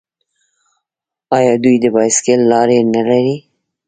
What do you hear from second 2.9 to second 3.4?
نلري؟